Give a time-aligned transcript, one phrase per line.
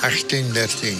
[0.00, 0.98] 1813.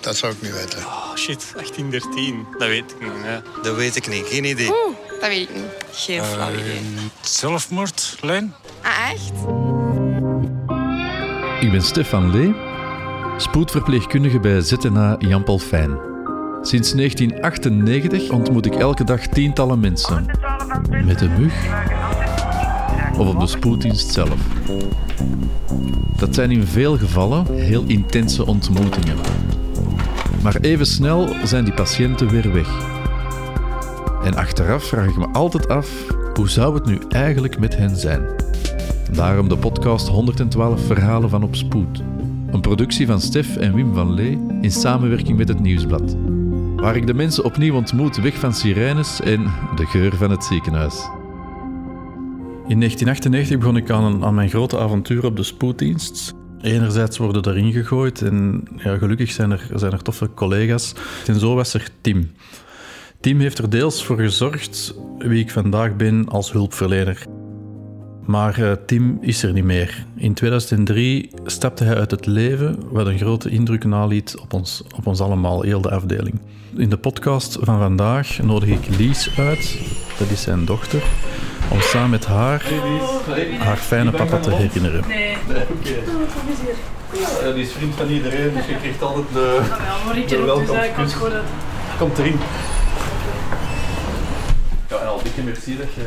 [0.00, 0.78] Dat zou ik niet weten.
[0.78, 2.46] Oh shit, 1813.
[2.58, 3.22] Dat weet ik niet.
[3.22, 3.38] Hè.
[3.62, 4.68] Dat weet ik niet, geen idee.
[4.68, 5.64] Oeh, dat weet ik niet.
[5.90, 6.80] Geen flauw idee.
[7.20, 8.54] Zelfmoordlijn?
[8.82, 9.32] Ah, echt?
[11.60, 12.54] Ik ben Stefan Lee,
[13.36, 15.98] spoedverpleegkundige bij ZNA Jan Paul Fijn.
[16.62, 20.26] Sinds 1998 ontmoet ik elke dag tientallen mensen.
[21.04, 21.54] Met een mug
[23.18, 24.46] of op de spoeddienst zelf.
[26.16, 29.16] Dat zijn in veel gevallen heel intense ontmoetingen.
[30.42, 32.68] Maar even snel zijn die patiënten weer weg.
[34.24, 35.88] En achteraf vraag ik me altijd af,
[36.34, 38.26] hoe zou het nu eigenlijk met hen zijn?
[39.12, 42.02] Daarom de podcast 112 Verhalen van op Spoed.
[42.50, 46.16] Een productie van Stef en Wim van Lee in samenwerking met het Nieuwsblad.
[46.76, 49.42] Waar ik de mensen opnieuw ontmoet weg van sirenes en
[49.76, 51.08] de geur van het ziekenhuis.
[52.66, 56.34] In 1998 begon ik aan, mijn grote avontuur op de spoeddienst.
[56.60, 60.94] Enerzijds worden erin gegooid en ja, gelukkig zijn er, zijn er toffe collega's.
[61.26, 62.30] En zo was er Tim.
[63.20, 67.26] Tim heeft er deels voor gezorgd wie ik vandaag ben als hulpverlener.
[68.26, 70.06] Maar uh, Tim is er niet meer.
[70.16, 75.06] In 2003 stapte hij uit het leven, wat een grote indruk naliet op ons, op
[75.06, 76.40] ons allemaal, heel de afdeling.
[76.76, 79.78] In de podcast van vandaag nodig ik Lies uit,
[80.18, 81.02] dat is zijn dochter,
[81.68, 82.64] om samen met haar
[83.58, 85.04] haar fijne papa te herinneren.
[85.08, 85.36] Nee.
[87.54, 90.66] die is vriend van iedereen, dus je krijgt altijd de, Ja, maar ik er ook,
[90.96, 91.30] dus dat...
[91.98, 92.38] Komt erin.
[94.88, 96.06] Ja, en al dikke merci dat je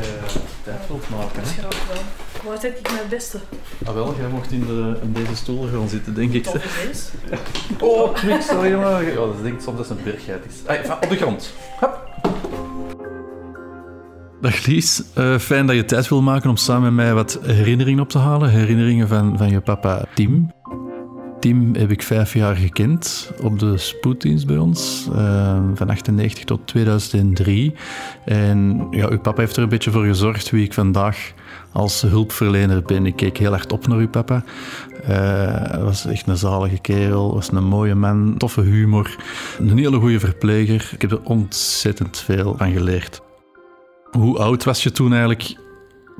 [0.63, 1.41] tijd wilt maken.
[1.41, 1.47] Hè?
[1.47, 2.05] Graag gedaan.
[2.43, 3.39] Wat heb ik mijn beste?
[3.85, 6.43] Ah wel, jij mocht in, de, in deze stoel gaan zitten, denk ik.
[6.43, 6.61] Top
[6.91, 7.09] is.
[7.79, 9.03] Oh, niks, sorry maar.
[9.03, 10.55] Ja, dat denk ik soms dat het een bergheid is.
[10.65, 11.53] Ay, op de grond.
[11.79, 12.06] Hop.
[14.41, 18.01] Dag Lies, Eh, fijn dat je tijd wil maken om samen met mij wat herinneringen
[18.03, 18.49] op te halen.
[18.49, 20.51] Herinneringen van, van je papa Tim.
[21.39, 26.67] Tim heb ik vijf jaar gekend op de spoeddienst bij ons, eh, van 98 tot
[26.67, 27.73] 2003.
[28.25, 31.31] En ja, uw papa heeft er een beetje voor gezorgd wie ik vandaag
[31.71, 33.05] als hulpverlener ben.
[33.05, 34.43] Ik keek heel hard op naar uw papa.
[35.03, 35.15] Eh,
[35.71, 39.15] Hij was echt een zalige kerel, was een mooie man, toffe humor,
[39.59, 40.89] een hele goede verpleger.
[40.93, 43.21] Ik heb er ontzettend veel van geleerd.
[44.11, 45.55] Hoe oud was je toen eigenlijk,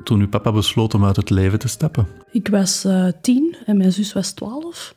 [0.04, 2.06] toen uw papa besloot om uit het leven te stappen?
[2.30, 4.94] Ik was eh, tien en mijn zus was twaalf.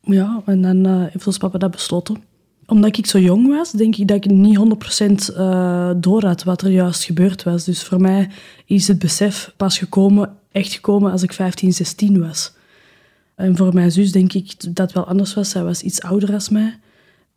[0.00, 2.22] Ja, en dan eh, heeft ons papa dat besloten.
[2.66, 6.62] Omdat ik zo jong was, denk ik dat ik niet 100% eh door had wat
[6.62, 7.64] er juist gebeurd was.
[7.64, 8.30] Dus voor mij
[8.64, 12.52] is het besef pas gekomen, echt gekomen als ik 15, 16 was.
[13.34, 15.50] En voor mijn zus denk ik dat het wel anders was.
[15.50, 16.78] Zij was iets ouder als mij.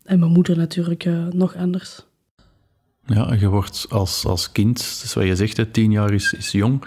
[0.03, 2.05] En mijn moeder natuurlijk eh, nog anders.
[3.13, 6.51] Ja, je wordt als, als kind, is wat je zegt, hè, tien jaar is, is
[6.51, 6.83] jong.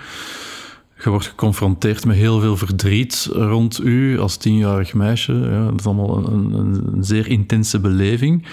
[1.05, 5.33] Je wordt geconfronteerd met heel veel verdriet rond u als tienjarig meisje.
[5.33, 8.47] Ja, dat is allemaal een, een, een zeer intense beleving.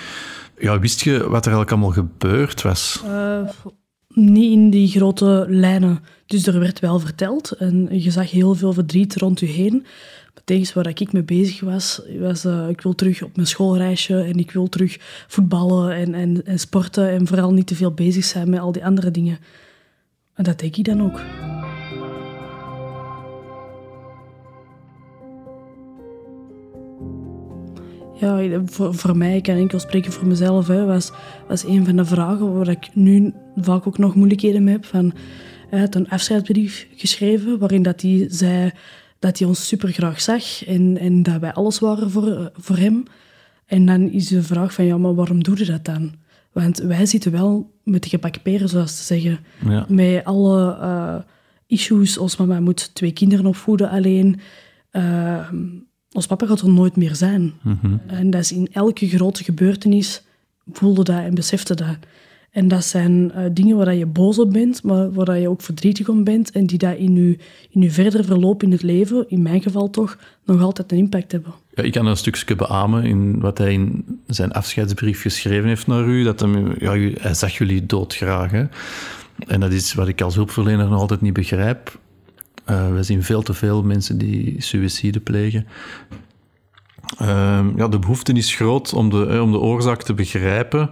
[0.59, 3.03] Ja, wist je wat er eigenlijk allemaal gebeurd was?
[3.05, 3.49] Eh,
[4.07, 5.99] niet in die grote lijnen.
[6.25, 9.85] Dus er werd wel verteld en je zag heel veel verdriet rond je heen.
[10.39, 14.21] Maar tegen waar ik mee bezig was, was eh, ik wil terug op mijn schoolreisje
[14.21, 18.23] en ik wil terug voetballen en, en, en sporten en vooral niet te veel bezig
[18.23, 19.37] zijn met al die andere dingen.
[20.33, 21.21] En dat deed ik dan ook.
[28.19, 31.11] Ja, voor, voor mij, ik kan enkel spreken voor mezelf, hè, was,
[31.47, 34.85] was een van de vragen waar ik nu vaak ook nog moeilijkheden mee heb.
[34.85, 35.13] Van,
[35.69, 38.71] hij had een afscheidsbrief geschreven waarin dat hij zei
[39.19, 43.03] dat hij ons super graag zag en, en dat wij alles waren voor, voor hem.
[43.65, 46.13] En dan is de vraag van, ja, maar waarom doe je dat dan?
[46.51, 49.39] Want wij zitten wel met de gebakken peren, zoals te zeggen.
[49.65, 49.85] Ja.
[49.87, 51.15] Met alle eh,
[51.67, 52.17] issues.
[52.17, 54.39] Ons mama moet twee kinderen opvoeden alleen.
[54.89, 55.49] Eh,
[56.11, 57.53] ons papa gaat er nooit meer zijn.
[58.07, 60.23] En dat is in elke grote gebeurtenis
[60.71, 61.97] voelde dat en besefte dat.
[62.59, 66.09] En dat zijn eh, dingen waar je boos op bent, maar waar je ook verdrietig
[66.09, 67.37] om bent en die dat in je,
[67.69, 71.31] in je verder verloop in het leven, in mijn geval toch, nog altijd een impact
[71.31, 71.53] hebben.
[71.73, 76.05] Ja, ik kan een stukje beamen in wat hij in zijn afscheidsbrief geschreven heeft naar
[76.05, 76.23] u.
[76.23, 78.51] Dat hem, ja, hij zag jullie doodgraag.
[79.47, 81.99] En dat is wat ik als hulpverlener nog altijd niet begrijp.
[82.65, 85.67] Eh, we zien veel te veel mensen die suïcide plegen.
[87.17, 90.91] Ehm, ja, de behoefte is groot om de, om de oorzaak te begrijpen.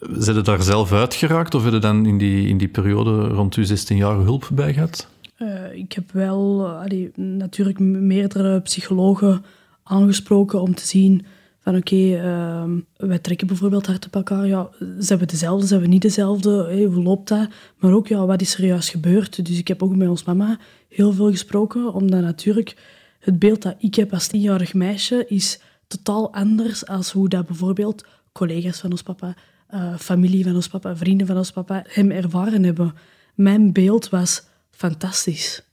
[0.00, 3.54] Zijn je daar zelf uitgeraakt of heb je dan in die, in die periode rond
[3.54, 5.08] uw 16 jaar hulp bij gehad?
[5.36, 9.44] Eh, ik heb wel eh, natuurlijk meerdere psychologen
[9.82, 11.26] aangesproken om te zien
[11.62, 14.46] van oké, ehm, wij trekken bijvoorbeeld hard op elkaar.
[14.46, 14.68] Ja,
[14.98, 16.84] zijn we dezelfde, zijn we niet dezelfde?
[16.92, 17.48] Hoe loopt dat?
[17.78, 19.46] Maar ook, ja, wat is er juist gebeurd?
[19.46, 20.58] Dus ik heb ook met ons mama
[20.88, 22.76] heel veel gesproken, omdat natuurlijk
[23.20, 28.04] het beeld dat ik heb als tienjarig meisje is totaal anders als hoe dat bijvoorbeeld
[28.32, 29.36] collega's van ons papa,
[29.74, 32.94] uh, familie van ons papa, vrienden van ons papa hem ervaren hebben.
[33.34, 35.64] Mijn beeld was fantastisch.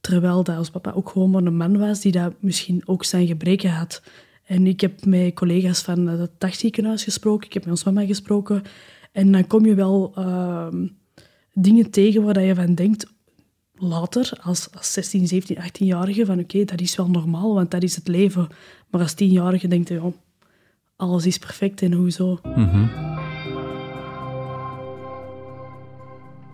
[0.00, 3.26] Terwijl dat ons papa ook gewoon maar een man was die dat misschien ook zijn
[3.26, 4.02] gebreken had.
[4.44, 8.62] En ik heb met collega's van het dagziekenhuis gesproken, ik heb met ons mama gesproken.
[9.12, 10.66] En dan kom je wel uh,
[11.54, 13.06] dingen tegen waar je van denkt,
[13.74, 17.96] later, als, als 16, 17, 18-jarige, van oké, dat is wel normaal, want dat is
[17.96, 18.48] het leven.
[18.90, 20.12] Maar als 10-jarige denkt je, ja,
[20.96, 22.38] alles is perfect en hoezo.
[22.42, 23.10] Mm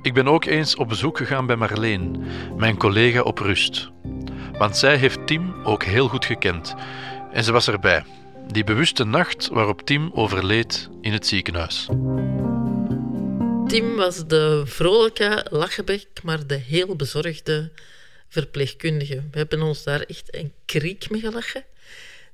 [0.02, 2.24] Ik ben ook eens op bezoek gegaan bij Marleen,
[2.56, 3.90] mijn collega op rust.
[4.58, 6.74] Want zij heeft Tim ook heel goed gekend.
[7.32, 8.04] En ze was erbij.
[8.46, 11.88] Die bewuste nacht waarop Tim overleed in het ziekenhuis.
[13.66, 17.70] Tim was de vrolijke lachebek, maar de heel bezorgde
[18.28, 19.22] verpleegkundige.
[19.30, 21.64] We hebben ons daar echt een kriek mee gelachen.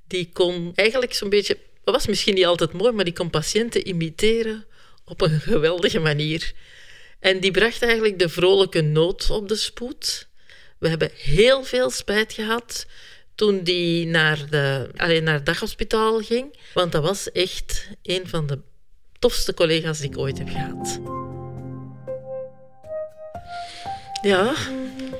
[0.06, 1.58] Die kon eigenlijk zo'n beetje...
[1.84, 4.64] Dat was misschien niet altijd mooi, maar die kon patiënten imiteren
[5.04, 6.52] op een geweldige manier.
[7.20, 10.28] En die bracht eigenlijk de vrolijke noot op de spoed.
[10.78, 12.86] We hebben heel veel spijt gehad
[13.34, 16.56] toen die naar, de, alleen naar het daghospitaal ging.
[16.74, 18.58] Want dat was echt een van de
[19.18, 21.00] tofste collega's die ik ooit heb gehad.
[24.22, 24.54] Ja,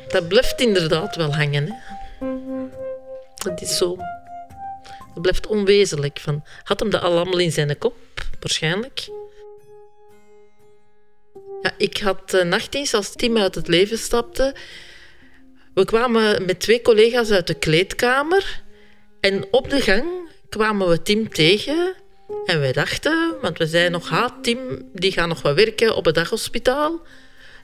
[0.08, 1.66] dat blijft inderdaad wel hangen.
[1.66, 3.50] Hè.
[3.54, 3.98] Is zo.
[5.14, 6.18] Dat blijft onwezenlijk.
[6.20, 7.96] Van, had hem dat allemaal in zijn kop?
[8.40, 9.08] Waarschijnlijk.
[11.62, 14.54] Ja, ik had uh, nachtdienst als Tim uit het leven stapte.
[15.74, 18.62] We kwamen met twee collega's uit de kleedkamer.
[19.20, 21.94] En op de gang kwamen we Tim tegen.
[22.44, 26.04] En wij dachten, want we zeiden nog, ha, Tim die gaat nog wat werken op
[26.04, 27.00] het daghospitaal.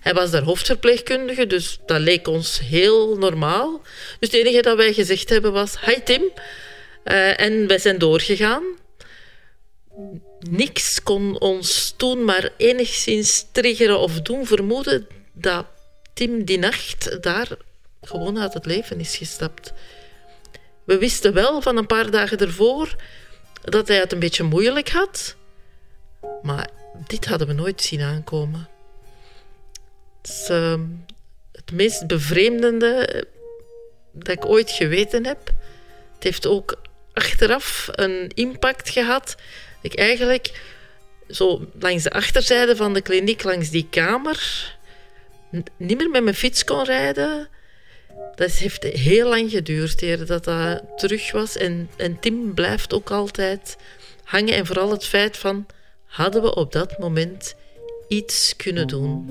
[0.00, 3.82] Hij was daar hoofdverpleegkundige, dus dat leek ons heel normaal.
[4.18, 6.22] Dus het enige dat wij gezegd hebben was, hi Tim.
[7.10, 8.62] Uh, en wij zijn doorgegaan.
[10.38, 15.66] Niks kon ons toen maar enigszins triggeren of doen vermoeden dat
[16.14, 17.48] Tim die nacht daar
[18.02, 19.72] gewoon uit het leven is gestapt.
[20.84, 22.96] We wisten wel van een paar dagen ervoor
[23.62, 25.36] dat hij het een beetje moeilijk had,
[26.42, 26.70] maar
[27.06, 28.68] dit hadden we nooit zien aankomen.
[30.22, 30.86] Het is ehm,
[31.52, 33.24] het meest bevreemdende
[34.12, 35.50] dat ik ooit geweten heb.
[36.14, 36.78] Het heeft ook
[37.12, 39.36] achteraf een impact gehad.
[39.80, 40.60] Ik eigenlijk
[41.28, 44.78] zo langs de achterzijde van de kliniek, langs die kamer,
[45.76, 47.48] niet meer met mijn fiets kon rijden.
[48.34, 51.56] Dat heeft heel lang geduurd eer dat dat terug was.
[51.56, 53.76] En, en Tim blijft ook altijd
[54.24, 54.54] hangen.
[54.54, 55.66] En vooral het feit van,
[56.04, 57.54] hadden we op dat moment
[58.08, 59.30] iets kunnen doen?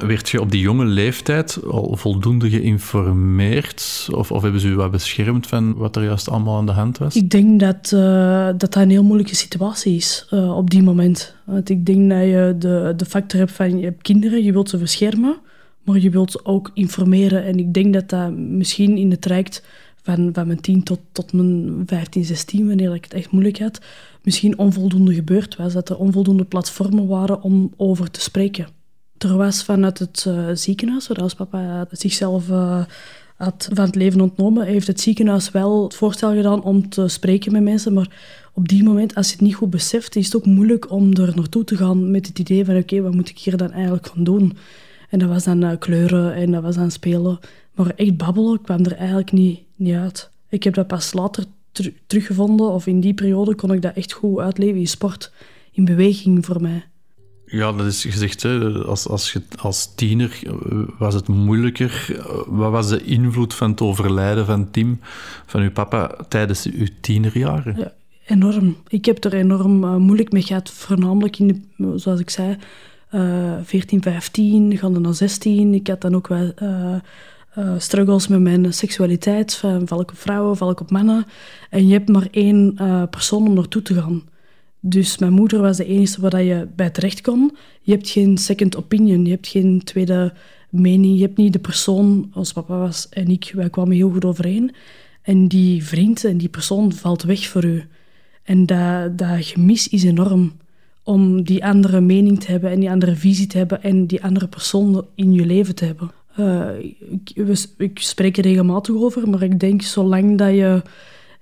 [0.00, 4.08] Werd je op die jonge leeftijd al voldoende geïnformeerd?
[4.12, 6.98] Of, of hebben ze u wat beschermd van wat er juist allemaal aan de hand
[6.98, 7.16] was?
[7.16, 11.34] Ik denk dat uh, dat, een heel moeilijke situatie is uh, op die moment.
[11.44, 14.68] Want ik denk dat je de, de factor hebt van je hebt kinderen, je wilt
[14.68, 15.36] ze beschermen,
[15.82, 17.44] maar je wilt ook informeren.
[17.44, 19.64] En ik denk dat dat misschien in het traject
[20.02, 23.80] van, van mijn 10 tot, tot mijn 15, 16, wanneer ik het echt moeilijk had,
[24.22, 25.72] misschien onvoldoende gebeurd was.
[25.72, 28.73] Dat er onvoldoende platformen waren om over te spreken
[29.24, 32.84] er was vanuit het uh, ziekenhuis, als papa zichzelf uh,
[33.36, 37.52] had van het leven ontnomen, heeft het ziekenhuis wel het voorstel gedaan om te spreken
[37.52, 37.92] met mensen.
[37.92, 38.08] Maar
[38.52, 41.32] op die moment, als je het niet goed beseft, is het ook moeilijk om er
[41.36, 44.24] naartoe te gaan met het idee van oké, wat moet ik hier dan eigenlijk gaan
[44.24, 44.56] doen?
[45.10, 47.38] En dat was dan uh, kleuren en dat was dan spelen.
[47.74, 50.30] Maar echt babbelen kwam er eigenlijk niet, niet uit.
[50.48, 51.44] Ik heb dat pas later
[52.06, 55.32] teruggevonden, of in die periode kon ik dat echt goed uitleven in sport,
[55.72, 56.84] in beweging voor mij.
[57.54, 58.42] Ja, dat is gezegd.
[58.42, 58.70] Hè.
[58.84, 62.22] Als, als, je, als tiener eh, was het moeilijker.
[62.46, 65.00] Wat was de invloed van het overlijden van Tim,
[65.46, 67.76] van uw papa, tijdens uw tienerjaren?
[67.78, 67.92] Ja,
[68.26, 68.76] enorm.
[68.88, 70.70] Ik heb er enorm uh, moeilijk mee gehad.
[70.70, 72.56] Voornamelijk, in de, zoals ik zei,
[73.10, 75.74] uh, 14, 15, gaan naar 16.
[75.74, 76.52] Ik had dan ook wel
[77.78, 79.54] struggles met mijn seksualiteit.
[79.54, 81.26] Van, val ik op vrouwen, val ik op mannen?
[81.70, 82.74] En je hebt maar één
[83.10, 84.22] persoon om naartoe te gaan.
[84.86, 87.56] Dus mijn moeder was de enige waar je bij terecht kon.
[87.80, 90.32] Je hebt geen second opinion, je hebt geen tweede
[90.70, 91.16] mening.
[91.16, 94.74] Je hebt niet de persoon, als papa was en ik, wij kwamen heel goed overeen.
[95.22, 97.84] En die vriend en die persoon valt weg voor u.
[98.42, 100.52] En dat, dat gemis is enorm
[101.02, 104.48] om die andere mening te hebben en die andere visie te hebben en die andere
[104.48, 106.10] persoon in je leven te hebben.
[106.38, 106.68] Uh,
[107.08, 110.82] ik, ik spreek er regelmatig over, maar ik denk zolang dat je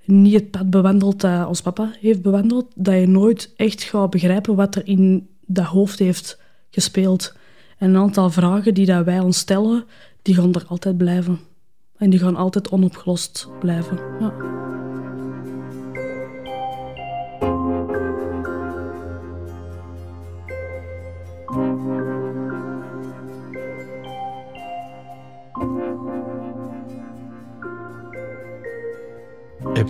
[0.05, 4.55] niet het pad bewandelt dat ons papa heeft bewandeld, dat je nooit echt gaat begrijpen
[4.55, 7.35] wat er in dat hoofd heeft gespeeld.
[7.77, 9.83] En een aantal vragen die dat wij ons stellen,
[10.21, 11.39] die gaan er altijd blijven.
[11.97, 13.99] En die gaan altijd onopgelost blijven.
[14.19, 14.62] Ja.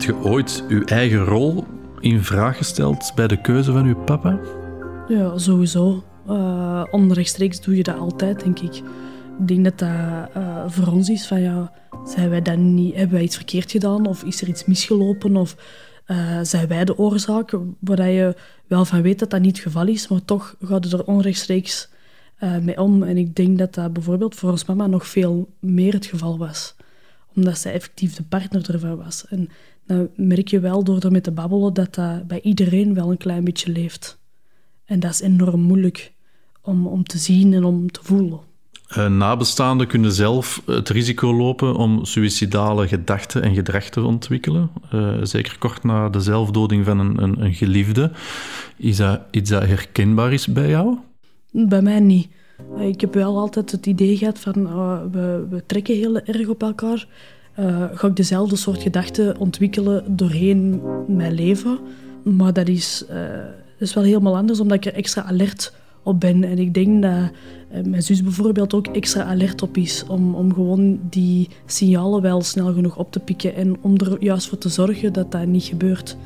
[0.04, 1.64] Je ooit uw eigen rol
[2.00, 4.40] in vraag gesteld bij de keuze van uw papa?
[5.08, 6.04] Ja, sowieso.
[6.30, 8.76] Uh, onrechtstreeks doe je dat altijd, denk ik.
[9.40, 9.90] Ik denk dat dat
[10.38, 11.72] uh, voor ons is van ja,
[12.06, 15.56] zijn wij dan niet, hebben wij iets verkeerd gedaan of is er iets misgelopen of
[16.08, 17.58] uh, zijn wij de oorzaak?
[17.80, 18.36] Waar je
[18.68, 21.90] wel van weet dat dat niet het geval is, maar toch gaat het er onrechtstreeks
[22.62, 23.04] mee om.
[23.04, 26.76] En ik denk dat dat bijvoorbeeld voor ons mama nog veel meer het geval was
[27.36, 29.26] omdat zij effectief de partner ervan was.
[29.28, 29.50] En
[29.86, 33.44] dan merk je wel door ermee te babbelen dat dat bij iedereen wel een klein
[33.44, 34.20] beetje leeft.
[34.86, 36.14] En dat is enorm moeilijk
[36.62, 38.40] om, om te zien en om te voelen.
[38.98, 44.70] Uh, nabestaanden kunnen zelf het risico lopen om suïcidale gedachten en gedrag te ontwikkelen.
[44.94, 48.12] Uh, zeker kort na de zelfdoding van een, een, een, geliefde.
[48.78, 50.98] Is dat iets dat herkenbaar is bij jou?
[51.52, 52.28] Bij mij niet.
[52.80, 56.62] Ik heb wel altijd het idee gehad van uh, we, we, trekken heel erg op
[56.62, 57.08] elkaar.
[57.60, 61.80] Uh, ga ik dezelfde soort gedachten ontwikkelen doorheen mijn leven.
[62.24, 63.18] Maar dat is, uh,
[63.78, 66.44] is wel helemaal anders, omdat ik er extra alert op ben.
[66.44, 67.32] En ik denk dat
[67.86, 70.04] mijn zus bijvoorbeeld ook extra alert op is.
[70.08, 73.56] Om, om gewoon die signalen wel snel genoeg op te pikken.
[73.56, 76.18] En om er juist voor te zorgen dat dat niet gebeurt.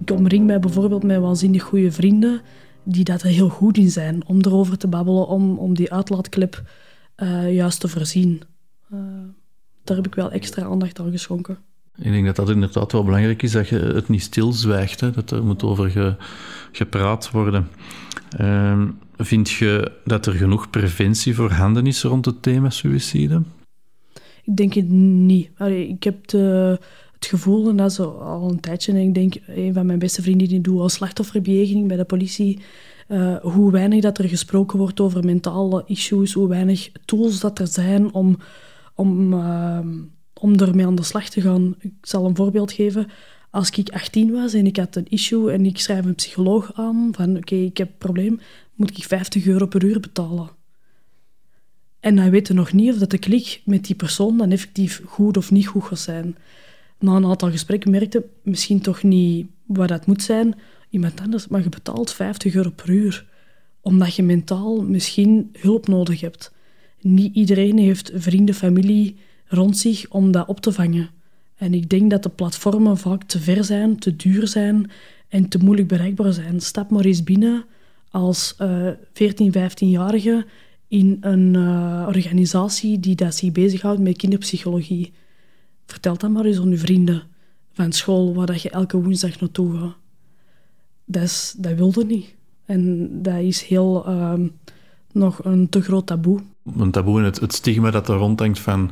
[0.00, 2.40] Ik omring mij bijvoorbeeld met waanzinnig goede vrienden
[2.82, 6.62] die dat heel goed in zijn om erover te babbelen, om, om die uitlaatklep
[7.50, 8.42] juist te voorzien.
[8.92, 8.98] Uh,
[9.84, 11.58] daar heb ik wel extra aandacht aan geschonken.
[11.96, 15.30] Ik denk dat dat inderdaad wel belangrijk is, dat je het niet stilzwijgt, hè, dat
[15.30, 16.14] er moet over ge,
[16.72, 17.68] gepraat worden.
[18.40, 18.82] Uh,
[19.16, 23.42] vind je dat er genoeg preventie voorhanden is rond het thema suïcide?
[24.44, 25.50] Ik denk het niet.
[25.56, 26.78] Allee, ik heb de,
[27.14, 30.22] het gevoel, en dat is al een tijdje, en ik denk, een van mijn beste
[30.22, 32.58] vrienden die doet al slachtofferbejegening bij de politie,
[33.08, 37.66] uh, hoe weinig dat er gesproken wordt over mentale issues, hoe weinig tools dat er
[37.66, 38.38] zijn om,
[38.94, 39.78] om, uh,
[40.40, 41.74] om ermee aan de slag te gaan.
[41.78, 43.06] Ik zal een voorbeeld geven.
[43.50, 47.08] Als ik 18 was en ik had een issue en ik schrijf een psycholoog aan
[47.12, 48.40] van oké, ik heb een probleem,
[48.74, 50.50] moet ik 50 euro per uur betalen.
[52.00, 55.36] En dan weten nog niet of dat de klik met die persoon dan effectief goed
[55.36, 56.36] of niet goed gaat zijn
[57.04, 60.54] na een aantal gesprekken merkte misschien toch niet wat dat moet zijn.
[60.90, 63.26] Iemand anders, maar je betaalt 50 euro per uur.
[63.80, 66.53] Omdat je mentaal misschien hulp nodig hebt.
[67.04, 71.10] Niet iedereen heeft vrienden, familie rond zich om dat op te vangen.
[71.56, 74.90] En ik denk dat de platformen vaak te ver zijn, te duur zijn
[75.28, 76.60] en te moeilijk bereikbaar zijn.
[76.60, 77.64] Stap maar eens binnen
[78.10, 80.46] als uh, 14, 15-jarige
[80.88, 85.12] in een uh, organisatie die dat zich bezighoudt met kinderpsychologie.
[85.86, 87.22] Vertel dat maar eens aan je vrienden
[87.72, 89.96] van school, waar dat je elke woensdag naartoe gaat.
[91.04, 92.34] Dat, dat wilde niet.
[92.64, 94.34] En dat is heel uh,
[95.14, 96.40] nog een te groot taboe.
[96.78, 98.90] Een taboe en het, het stigma dat er rondhangt van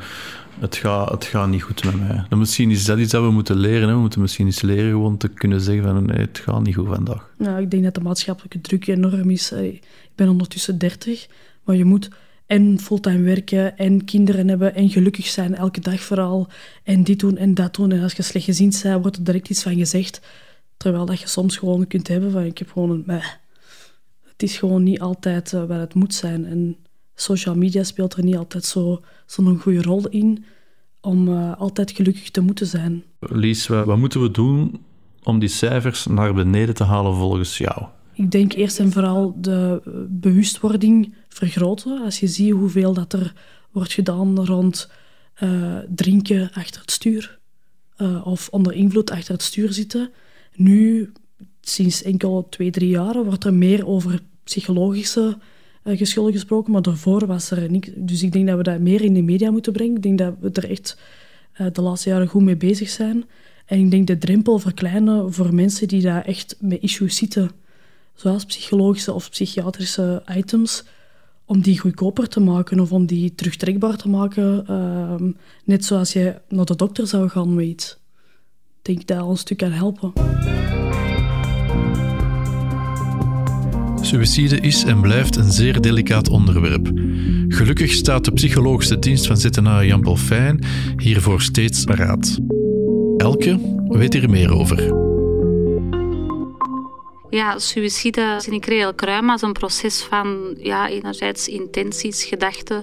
[0.61, 2.25] het gaat, het gaat niet goed met mij.
[2.29, 3.89] Dan misschien is dat iets dat we moeten leren.
[3.89, 3.95] Hè?
[3.95, 6.87] We moeten misschien eens leren gewoon te kunnen zeggen van nee, het gaat niet goed
[6.87, 7.31] vandaag.
[7.39, 9.53] Nou, ik denk dat de maatschappelijke druk enorm is.
[9.53, 9.83] Ik
[10.15, 11.27] ben ondertussen 30,
[11.65, 12.11] maar je moet
[12.47, 16.49] en fulltime werken en kinderen hebben en gelukkig zijn elke dag vooral
[16.85, 17.93] en dit doen en dat doen.
[17.93, 20.21] En als je slecht gezien bent, wordt er direct iets van gezegd.
[20.77, 23.23] Terwijl dat je soms gewoon kunt hebben van ik heb gewoon een.
[24.43, 26.47] Het is gewoon niet altijd uh, waar het moet zijn.
[26.47, 26.77] En
[27.15, 30.45] social media speelt er niet altijd zo'n zo goede rol in
[31.01, 33.05] om uh, altijd gelukkig te moeten zijn.
[33.19, 34.81] Lies, wat, moeten we doen
[35.23, 37.85] om die cijfers naar beneden te halen volgens jou?
[38.13, 42.03] Ik denk eerst en vooral de bewustwording vergroten.
[42.05, 43.35] Als je ziet hoeveel dat er
[43.71, 44.91] wordt gedaan rond
[45.43, 47.39] uh, drinken achter het stuur
[47.97, 50.11] uh, of onder invloed achter het stuur zitten.
[50.55, 51.13] Nu,
[51.61, 55.39] sinds enkel twee, drie jaar, wordt er meer over psychologische
[55.85, 57.91] uh, geschulden gesproken, maar daarvoor was er niks.
[57.95, 59.97] Dus ik denk dat we dat meer in de media moeten brengen.
[59.97, 60.99] Ik denk dat we er echt
[61.73, 63.25] de laatste jaren goed mee bezig zijn.
[63.67, 67.51] En ik denk de drempel verkleinen voor mensen die daar echt met issues zitten
[68.15, 70.85] zoals psychologische of psychiatrische items,
[71.45, 74.65] om die goedkoper te maken of om die terugtrekbaar te maken.
[74.71, 75.31] Uh,
[75.65, 77.99] net zoals je naar de dokter zou gaan met iets.
[78.83, 80.13] Ik denk dat een stuk kan helpen.
[84.13, 86.91] Suïcide is en blijft een zeer delicaat onderwerp.
[87.49, 90.65] Gelukkig staat de psychologische dienst van ZNA Jan Paul Fijn
[90.97, 92.39] hiervoor steeds paraat.
[93.17, 94.95] Elke weet hier meer over.
[97.31, 102.83] Ja, suïcide zie ik redelijk ruim als een proces van ja, enerzijds intenties, gedachten,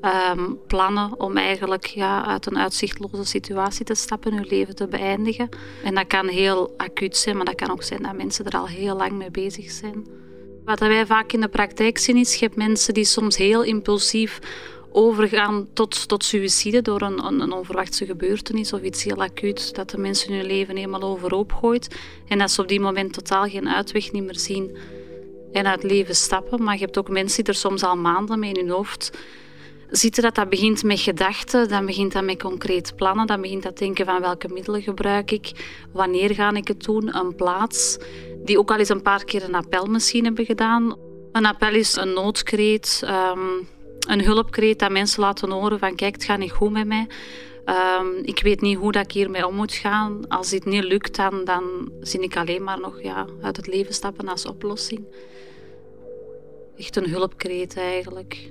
[0.00, 5.48] ehm, plannen om eigenlijk ja, uit een uitzichtloze situatie te stappen, hun leven te beëindigen.
[5.84, 8.66] En dat kan heel acuut zijn, maar dat kan ook zijn dat mensen er al
[8.66, 10.22] heel lang mee bezig zijn.
[10.64, 14.38] Wat wij vaak in de praktijk zien is, je hebt mensen die soms heel impulsief
[14.92, 19.90] overgaan tot, tot suïcide door een, een, een, onverwachte gebeurtenis of iets heel acuut dat
[19.90, 21.96] de mensen hun leven helemaal overhoop gooit.
[22.28, 24.76] En dat ze op die moment totaal geen uitweg niet meer zien
[25.52, 26.62] en uit leven stappen.
[26.62, 29.10] Maar je hebt ook mensen die er soms al maanden mee in hun hoofd
[29.90, 30.22] zitten.
[30.22, 34.06] Dat dat begint met gedachten, dan begint dat met concrete plannen, dan begint dat denken
[34.06, 35.50] van welke middelen gebruik ik,
[35.92, 37.98] wanneer ga ik het doen, een plaats.
[38.44, 40.96] Die ook al eens een paar keer een appel misschien hebben gedaan.
[41.32, 43.02] Een appel is een noodkreet.
[43.04, 43.48] Ehm,
[44.08, 47.06] een hulpkreet dat mensen laten horen van kijk, het gaat niet goed met mij.
[47.66, 50.28] Um, ik weet niet hoe dat ik hiermee om moet gaan.
[50.28, 53.94] Als dit niet lukt, dan, dan zie ik alleen maar nog ja, uit het leven
[53.94, 55.04] stappen als oplossing.
[56.76, 58.50] Echt een hulpkreet eigenlijk.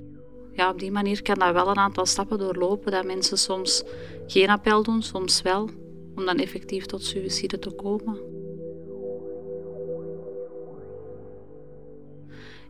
[0.53, 2.91] Ja, op die manier kan dat wel een aantal stappen doorlopen.
[2.91, 3.83] Dat mensen soms
[4.27, 5.69] geen appel doen, soms wel.
[6.15, 8.19] Om dan effectief tot suïcide te komen.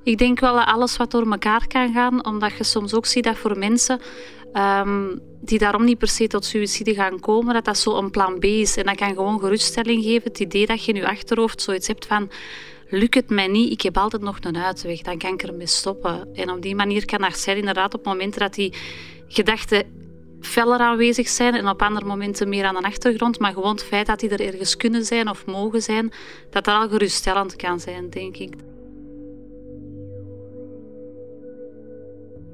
[0.03, 3.23] Ik denk wel dat alles wat door elkaar kan gaan, omdat je soms ook ziet
[3.23, 3.99] dat voor mensen
[4.53, 8.39] um, die daarom niet per se tot suïcide gaan komen, dat dat zo een plan
[8.39, 8.77] B is.
[8.77, 10.23] En dat kan gewoon geruststelling geven.
[10.23, 12.29] Het idee dat je in je achterhoofd zoiets hebt van
[12.97, 16.27] lukt het mij niet, ik heb altijd nog een uitweg, dan kan ik ermee stoppen.
[16.33, 18.73] En op die manier kan zijn inderdaad op momenten dat die
[19.27, 19.85] gedachten
[20.41, 23.39] feller aanwezig zijn en op andere momenten meer aan de achtergrond.
[23.39, 26.11] Maar gewoon het feit dat die er ergens kunnen zijn of mogen zijn,
[26.49, 28.53] dat dat al geruststellend kan zijn, denk ik.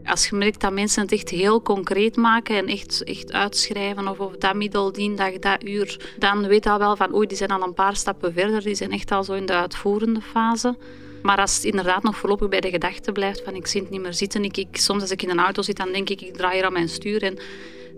[0.09, 4.19] Als je merkt dat mensen het echt heel concreet maken en echt, echt uitschrijven of,
[4.19, 7.51] of dat middel dient, dat, dat uur, dan weet al wel van oei, die zijn
[7.51, 10.77] al een paar stappen verder, die zijn echt al zo in de uitvoerende fase.
[11.21, 14.13] Maar als het inderdaad nog voorlopig bij de gedachte blijft van ik zie niet meer
[14.13, 16.55] zitten, ik, ik, soms als ik in een auto zit, dan denk ik ik draai
[16.55, 17.37] hier aan mijn stuur en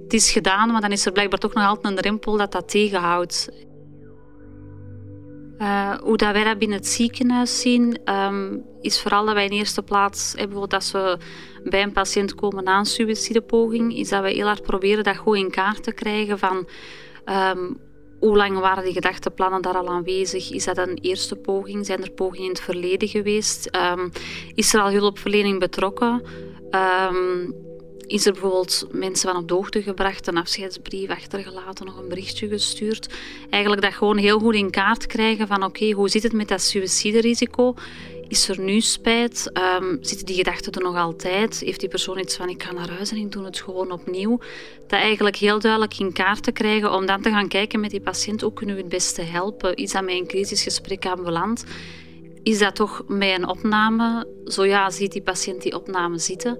[0.04, 2.70] het is gedaan, maar dan is er blijkbaar toch nog altijd een drempel dat dat
[2.70, 3.50] tegenhoudt.
[5.62, 9.52] Uh, hoe dat wij dat binnen het ziekenhuis zien, um, is vooral dat wij in
[9.52, 11.18] eerste plaats, bijvoorbeeld als we
[11.64, 15.38] bij een patiënt komen na een suïcidepoging, is dat we heel hard proberen dat goed
[15.38, 16.68] in kaart te krijgen van
[17.26, 17.80] um,
[18.20, 20.52] hoe lang waren die gedachtenplannen daar al aanwezig?
[20.52, 21.86] Is dat een eerste poging?
[21.86, 23.76] Zijn er pogingen in het verleden geweest?
[23.76, 24.12] Um,
[24.56, 26.22] is er al hulpverlening betrokken?
[28.12, 32.48] Is er bijvoorbeeld mensen van op de hoogte gebracht, een afscheidsbrief achtergelaten, nog een berichtje
[32.48, 33.14] gestuurd.
[33.50, 36.62] Eigenlijk dat gewoon heel goed in kaart krijgen van oké, hoe zit het met dat
[36.62, 37.74] suïciderisico?
[38.28, 39.52] Is er nu spijt?
[39.80, 41.60] Um, zitten die gedachten er nog altijd?
[41.60, 44.40] Heeft die persoon iets van ik ga naar huis en ik doe het gewoon opnieuw?
[44.88, 48.02] Dat eigenlijk heel duidelijk in kaart te krijgen om dan te gaan kijken met die
[48.02, 49.76] patiënt hoe kunnen we het beste helpen?
[49.76, 51.64] Is dat met een crisisgesprek ambulant?
[52.44, 54.28] Is dat toch met een opname?
[54.46, 56.60] Zo ja, ziet die patiënt die opname zitten.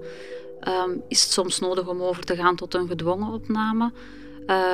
[0.68, 3.92] Um, is het soms nodig om over te gaan tot een gedwongen opname?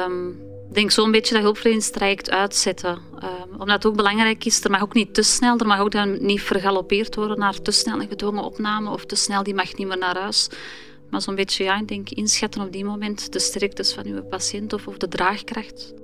[0.07, 0.31] Um,
[0.69, 2.99] ik denk zo'n beetje dat hulpverleningstraject uitzetten.
[3.23, 5.91] Um, omdat het ook belangrijk is, er mag ook niet te snel, er mag ook
[5.91, 9.77] dan niet vergalopeerd worden naar te snel een gedwongen opname of te snel, die mag
[9.77, 10.49] niet meer naar huis.
[11.11, 14.73] Maar zo'n beetje, ja, ik denk inschatten op die moment de sterktes van uw patiënt
[14.73, 15.95] of, of de draagkracht.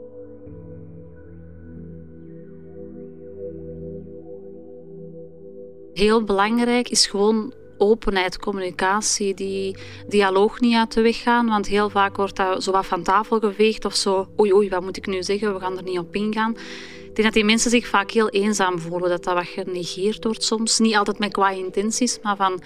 [5.93, 9.77] Heel belangrijk is gewoon openheid, communicatie, die
[10.09, 11.47] dialoog niet uit de weg gaan.
[11.47, 14.29] Want heel vaak wordt dat zo wat van tafel geveegd of zo.
[14.41, 15.55] Oei, oei, wat moet ik nu zeggen?
[15.55, 16.57] We gaan er niet op ingaan.
[16.99, 19.09] Ik denk dat die mensen zich vaak heel eenzaam voelen.
[19.09, 20.79] Dat dat wat genegeerd wordt soms.
[20.79, 22.63] Niet altijd met qua intenties, maar van...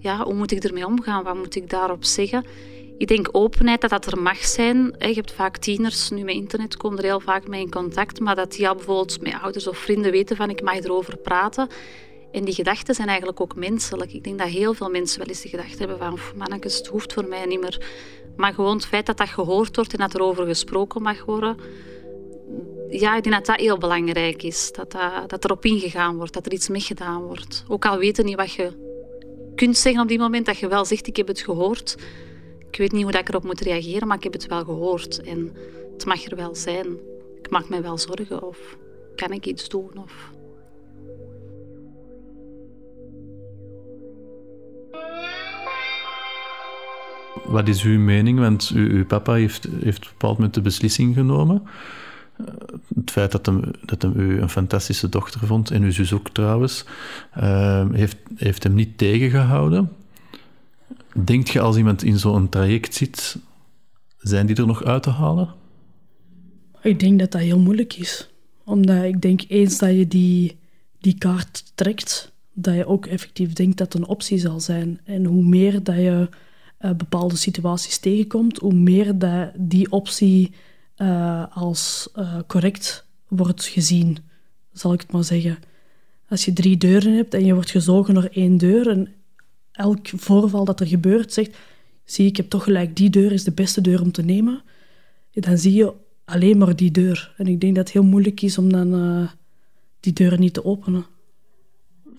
[0.00, 1.24] Ja, hoe moet ik ermee omgaan?
[1.24, 2.44] Wat moet ik daarop zeggen?
[2.98, 4.94] Ik denk openheid, dat dat er mag zijn.
[4.98, 8.34] Je hebt vaak tieners, nu met internet komen er heel vaak mee in contact, maar
[8.34, 11.68] dat die al bijvoorbeeld met ouders of vrienden weten van ik mag erover praten.
[12.32, 14.12] En die gedachten zijn eigenlijk ook menselijk.
[14.12, 16.18] Ik denk dat heel veel mensen wel eens de gedachte hebben van...
[16.36, 17.86] mannetjes, het hoeft voor mij niet meer.
[18.36, 21.56] Maar gewoon het feit dat dat gehoord wordt en dat er over gesproken mag worden...
[22.90, 24.72] Ja, ik denk dat dat heel belangrijk is.
[24.72, 27.64] Dat, dat, dat erop ingegaan wordt, dat er iets mee gedaan wordt.
[27.68, 28.72] Ook al weten niet wat je
[29.54, 31.96] kunt zeggen op die moment, dat je wel zegt, ik heb het gehoord.
[32.70, 35.20] Ik weet niet hoe dat ik erop moet reageren, maar ik heb het wel gehoord.
[35.22, 35.56] En
[35.92, 36.98] het mag er wel zijn.
[37.38, 38.76] Ik mag me wel zorgen of
[39.14, 40.30] kan ik iets doen of...
[47.46, 48.38] Wat is uw mening?
[48.38, 51.62] Want uw, papa heeft, heeft bepaald moment de beslissing genomen.
[52.36, 52.44] Eh,
[52.94, 56.30] het feit dat hem, dat hem u een fantastische dochter vond, en uw zus ook
[56.30, 56.84] trouwens,
[57.38, 59.92] uh, heeft, heeft hem niet tegengehouden.
[61.24, 63.38] Denkt je als iemand in zo'n traject zit,
[64.18, 65.54] zijn die er nog uit te halen?
[66.82, 68.30] Ik denk dat dat heel moeilijk is.
[68.64, 70.58] Omdat ik denk eens dat je die,
[71.00, 75.00] die kaart trekt, dat je ook effectief denkt dat het een optie zal zijn.
[75.04, 76.28] En hoe meer dat je
[76.80, 80.52] uh, bepaalde situaties tegenkomt, hoe meer dat die optie
[80.96, 84.18] uh, als uh, correct wordt gezien,
[84.72, 85.58] zal ik het maar zeggen.
[86.28, 89.08] Als je drie deuren hebt en je wordt gezogen naar één deur en
[89.72, 91.56] elk voorval dat er gebeurt zegt,
[92.04, 94.62] zie ik heb toch gelijk, die deur is de beste deur om te nemen,
[95.32, 95.92] dan zie je
[96.24, 97.34] alleen maar die deur.
[97.36, 99.28] En ik denk dat het heel moeilijk is om dan
[100.00, 101.06] die deuren niet te openen.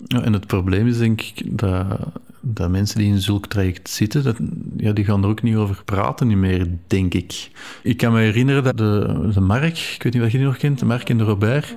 [0.08, 1.98] En het probleem is denk ik dat,
[2.40, 4.36] dat mensen die in zulk traject zitten, dat,
[4.76, 7.50] ja, die gaan er ook niet over praten niet meer, denk ik.
[7.82, 10.56] Ik kan me herinneren dat de, de Mark, ik weet niet of je die nog
[10.56, 11.74] kent, de Mark en de Robert,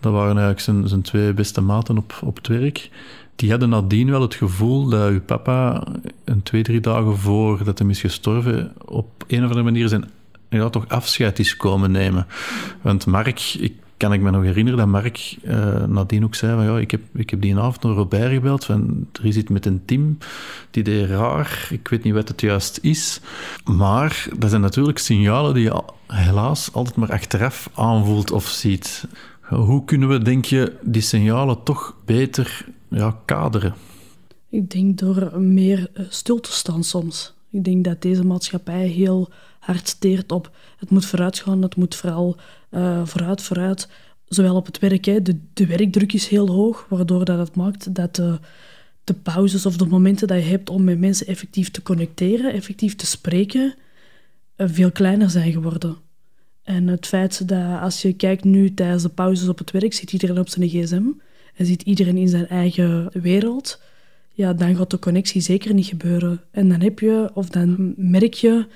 [0.00, 2.90] dat waren eigenlijk zijn, zijn twee beste maten op, op het werk.
[3.36, 5.86] Die hadden nadien wel het gevoel dat uw papa
[6.24, 10.04] een twee, drie dagen voordat hij is gestorven, op een of andere manier zijn
[10.48, 12.26] ja, toch afscheid is komen nemen.
[12.82, 16.64] Want Mark, ik kan ik me nog herinneren dat Mark uh, nadien ook zei van
[16.64, 19.66] ja, ik heb, ik heb die avond naar Robert gebeld van er is iets met
[19.66, 20.18] een team,
[20.70, 23.20] die deed raar, ik weet niet wat het juist is.
[23.64, 29.06] Maar dat zijn natuurlijk signalen die je helaas altijd maar achteraf aanvoelt of ziet.
[29.40, 33.74] Hoe kunnen we, denk je, die signalen toch beter ja, kaderen?
[34.48, 37.34] Ik denk door meer eh, stil te staan soms.
[37.52, 41.94] Ik denk dat deze maatschappij heel hard steert op het moet vooruit gaan, het moet
[41.94, 42.36] vooral
[42.70, 43.88] uh, vooruit, vooruit.
[44.28, 45.22] Zowel op het werk, hè.
[45.22, 48.38] De, de werkdruk is heel hoog, waardoor dat het maakt dat de,
[49.04, 52.96] de pauzes of de momenten dat je hebt om met mensen effectief te connecteren, effectief
[52.96, 53.74] te spreken,
[54.56, 55.96] uh, veel kleiner zijn geworden.
[56.62, 60.12] En het feit dat als je kijkt nu tijdens de pauzes op het werk, zit
[60.12, 61.04] iedereen op zijn gsm
[61.54, 63.80] en zit iedereen in zijn eigen wereld,
[64.32, 66.40] ja, dan gaat de connectie zeker niet gebeuren.
[66.50, 68.66] En dan heb je, of dan merk je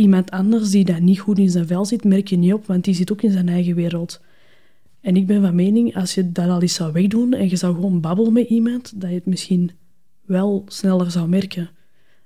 [0.00, 2.84] Iemand anders die dat niet goed in zijn vel zit, merk je niet op, want
[2.84, 4.20] die zit ook in zijn eigen wereld.
[5.00, 7.74] En ik ben van mening, als je dat al eens zou wegdoen en je zou
[7.74, 9.70] gewoon babbelen met iemand, dat je het misschien
[10.24, 11.70] wel sneller zou merken.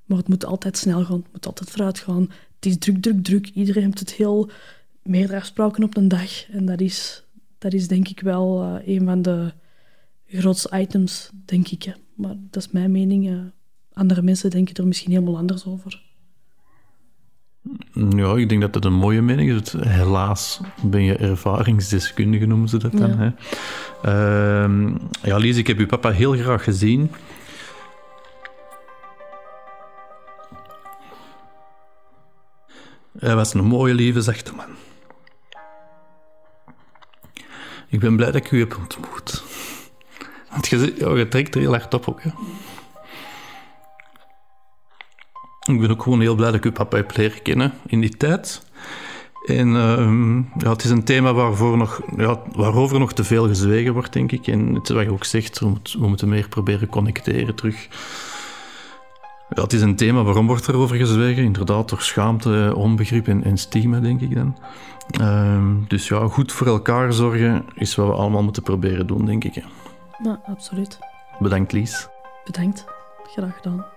[0.04, 2.30] Maar het moet altijd snel gaan, het moet altijd vooruit gaan.
[2.54, 3.48] Het is druk, druk, druk.
[3.48, 4.50] Iedereen heeft het heel
[5.02, 6.50] meerdere afspraken op een dag.
[6.50, 7.24] En dat is,
[7.58, 9.52] dat is denk ik wel uh, een van de
[10.26, 11.94] grootste items, denk ik.
[12.14, 13.53] Maar dat is mijn mening.
[13.92, 16.03] Andere mensen denken er misschien helemaal anders over.
[17.92, 19.72] Ja, ik denk dat dat een mooie mening is.
[19.72, 23.11] Helaas ben je ervaringsdeskundige, noemen ze dat dan.
[23.11, 23.16] Ja.
[23.16, 23.31] Hè?
[24.64, 27.11] Uh, ja, Lies, ik heb uw papa heel graag gezien.
[33.18, 34.66] Hij was een mooie, lieve, zachte man.
[37.88, 39.54] Ik ben blij dat ik u heb ontmoet.
[40.55, 42.31] Want je, ja, je trekt er heel hard op ook, hè?
[45.73, 48.17] Ik ben ook gewoon heel blij dat ik uw papa heb leren kennen in die
[48.17, 48.62] tijd.
[49.47, 53.93] En uh, ja, het is een thema waarvoor nog, ja, waarover nog te veel gezwegen
[53.93, 54.47] wordt, denk ik.
[54.47, 57.88] En het is wat je ook zegt, we, moeten meer proberen connecteren terug.
[59.49, 61.45] Ja, het is een thema, waarom wordt er over gezwegen?
[61.45, 64.57] Inderdaad, door schaamte, onbegrip en, stigma, denk ik dan.
[65.21, 69.45] Uh, dus ja, goed voor elkaar zorgen is wat we allemaal moeten proberen doen, denk
[69.45, 69.62] ik.
[70.22, 70.98] Ja, absoluut.
[71.38, 72.09] Bedankt, Lies.
[72.44, 72.85] Bedankt.
[73.22, 73.94] Graag gedaan.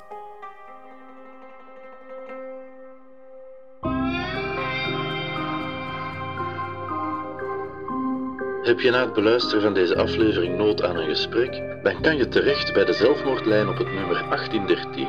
[8.67, 11.61] Heb je na het beluisteren van deze aflevering nood aan een gesprek?
[11.83, 15.07] Dan kan je terecht bij de zelfmoordlijn op het nummer 1813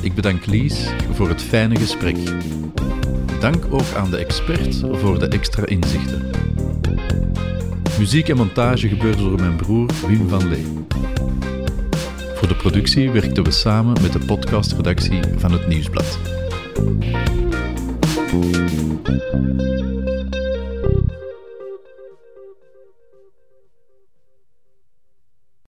[0.00, 2.16] Ik bedank Lies voor het fijne gesprek.
[3.40, 6.30] Dank ook aan de expert voor de extra inzichten.
[7.98, 10.78] Muziek en montage gebeurde door mijn broer Wim van Lee.
[12.38, 16.18] Voor de productie werkten we samen met de podcastredactie van het Nieuwsblad.